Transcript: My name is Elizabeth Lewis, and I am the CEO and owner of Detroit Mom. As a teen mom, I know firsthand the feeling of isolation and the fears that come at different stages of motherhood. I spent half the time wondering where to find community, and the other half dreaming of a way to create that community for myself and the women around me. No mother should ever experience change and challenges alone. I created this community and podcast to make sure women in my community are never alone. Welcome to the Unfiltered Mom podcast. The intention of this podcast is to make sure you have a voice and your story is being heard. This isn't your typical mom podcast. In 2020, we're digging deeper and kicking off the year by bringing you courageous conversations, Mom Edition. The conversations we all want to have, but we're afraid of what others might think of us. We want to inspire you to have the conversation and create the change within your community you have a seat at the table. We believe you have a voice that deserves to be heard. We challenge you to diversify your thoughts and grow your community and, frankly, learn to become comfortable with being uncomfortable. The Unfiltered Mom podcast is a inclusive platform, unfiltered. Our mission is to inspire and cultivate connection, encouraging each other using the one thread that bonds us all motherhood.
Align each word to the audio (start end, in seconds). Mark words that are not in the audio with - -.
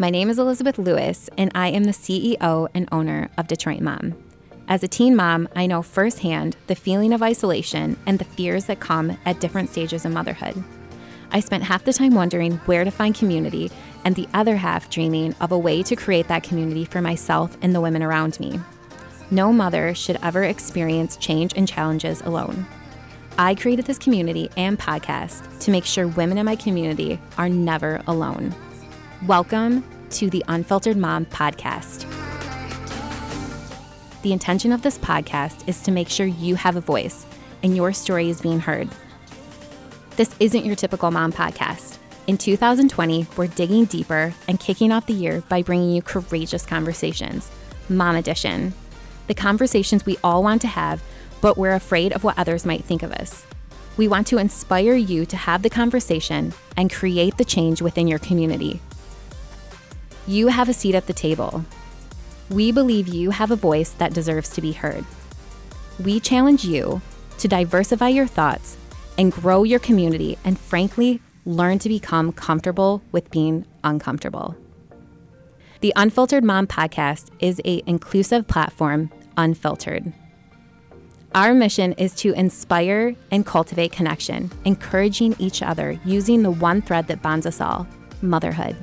My 0.00 0.08
name 0.08 0.30
is 0.30 0.38
Elizabeth 0.38 0.78
Lewis, 0.78 1.28
and 1.36 1.52
I 1.54 1.68
am 1.68 1.84
the 1.84 1.90
CEO 1.90 2.68
and 2.72 2.88
owner 2.90 3.28
of 3.36 3.48
Detroit 3.48 3.82
Mom. 3.82 4.14
As 4.66 4.82
a 4.82 4.88
teen 4.88 5.14
mom, 5.14 5.46
I 5.54 5.66
know 5.66 5.82
firsthand 5.82 6.56
the 6.68 6.74
feeling 6.74 7.12
of 7.12 7.22
isolation 7.22 7.98
and 8.06 8.18
the 8.18 8.24
fears 8.24 8.64
that 8.64 8.80
come 8.80 9.18
at 9.26 9.40
different 9.40 9.68
stages 9.68 10.06
of 10.06 10.12
motherhood. 10.12 10.64
I 11.32 11.40
spent 11.40 11.64
half 11.64 11.84
the 11.84 11.92
time 11.92 12.14
wondering 12.14 12.52
where 12.64 12.82
to 12.82 12.90
find 12.90 13.14
community, 13.14 13.70
and 14.06 14.16
the 14.16 14.26
other 14.32 14.56
half 14.56 14.88
dreaming 14.88 15.34
of 15.38 15.52
a 15.52 15.58
way 15.58 15.82
to 15.82 15.96
create 15.96 16.28
that 16.28 16.44
community 16.44 16.86
for 16.86 17.02
myself 17.02 17.58
and 17.60 17.74
the 17.74 17.82
women 17.82 18.02
around 18.02 18.40
me. 18.40 18.58
No 19.30 19.52
mother 19.52 19.94
should 19.94 20.18
ever 20.22 20.44
experience 20.44 21.18
change 21.18 21.52
and 21.54 21.68
challenges 21.68 22.22
alone. 22.22 22.66
I 23.36 23.54
created 23.54 23.84
this 23.84 23.98
community 23.98 24.48
and 24.56 24.78
podcast 24.78 25.60
to 25.60 25.70
make 25.70 25.84
sure 25.84 26.08
women 26.08 26.38
in 26.38 26.46
my 26.46 26.56
community 26.56 27.20
are 27.36 27.50
never 27.50 28.00
alone. 28.06 28.54
Welcome 29.26 29.84
to 30.12 30.30
the 30.30 30.42
Unfiltered 30.48 30.96
Mom 30.96 31.26
podcast. 31.26 32.10
The 34.22 34.32
intention 34.32 34.72
of 34.72 34.80
this 34.80 34.96
podcast 34.96 35.68
is 35.68 35.82
to 35.82 35.90
make 35.90 36.08
sure 36.08 36.24
you 36.24 36.54
have 36.54 36.76
a 36.76 36.80
voice 36.80 37.26
and 37.62 37.76
your 37.76 37.92
story 37.92 38.30
is 38.30 38.40
being 38.40 38.60
heard. 38.60 38.88
This 40.16 40.34
isn't 40.40 40.64
your 40.64 40.74
typical 40.74 41.10
mom 41.10 41.34
podcast. 41.34 41.98
In 42.28 42.38
2020, 42.38 43.26
we're 43.36 43.46
digging 43.48 43.84
deeper 43.84 44.32
and 44.48 44.58
kicking 44.58 44.90
off 44.90 45.04
the 45.04 45.12
year 45.12 45.42
by 45.50 45.60
bringing 45.60 45.90
you 45.90 46.00
courageous 46.00 46.64
conversations, 46.64 47.50
Mom 47.90 48.16
Edition. 48.16 48.72
The 49.26 49.34
conversations 49.34 50.06
we 50.06 50.16
all 50.24 50.42
want 50.42 50.62
to 50.62 50.68
have, 50.68 51.02
but 51.42 51.58
we're 51.58 51.74
afraid 51.74 52.14
of 52.14 52.24
what 52.24 52.38
others 52.38 52.64
might 52.64 52.84
think 52.84 53.02
of 53.02 53.12
us. 53.12 53.44
We 53.98 54.08
want 54.08 54.28
to 54.28 54.38
inspire 54.38 54.94
you 54.94 55.26
to 55.26 55.36
have 55.36 55.60
the 55.60 55.68
conversation 55.68 56.54
and 56.74 56.90
create 56.90 57.36
the 57.36 57.44
change 57.44 57.82
within 57.82 58.08
your 58.08 58.18
community 58.18 58.80
you 60.26 60.48
have 60.48 60.68
a 60.68 60.72
seat 60.72 60.94
at 60.94 61.06
the 61.06 61.12
table. 61.12 61.64
We 62.50 62.72
believe 62.72 63.08
you 63.08 63.30
have 63.30 63.50
a 63.50 63.56
voice 63.56 63.90
that 63.90 64.12
deserves 64.12 64.50
to 64.50 64.60
be 64.60 64.72
heard. 64.72 65.04
We 66.02 66.20
challenge 66.20 66.64
you 66.64 67.00
to 67.38 67.48
diversify 67.48 68.08
your 68.08 68.26
thoughts 68.26 68.76
and 69.18 69.32
grow 69.32 69.62
your 69.64 69.78
community 69.78 70.38
and, 70.44 70.58
frankly, 70.58 71.20
learn 71.44 71.78
to 71.80 71.88
become 71.88 72.32
comfortable 72.32 73.02
with 73.12 73.30
being 73.30 73.66
uncomfortable. 73.84 74.56
The 75.80 75.92
Unfiltered 75.96 76.44
Mom 76.44 76.66
podcast 76.66 77.30
is 77.38 77.60
a 77.64 77.82
inclusive 77.86 78.46
platform, 78.46 79.10
unfiltered. 79.36 80.12
Our 81.34 81.54
mission 81.54 81.92
is 81.92 82.14
to 82.16 82.32
inspire 82.32 83.14
and 83.30 83.46
cultivate 83.46 83.92
connection, 83.92 84.50
encouraging 84.64 85.36
each 85.38 85.62
other 85.62 85.98
using 86.04 86.42
the 86.42 86.50
one 86.50 86.82
thread 86.82 87.06
that 87.06 87.22
bonds 87.22 87.46
us 87.46 87.60
all 87.60 87.86
motherhood. 88.20 88.76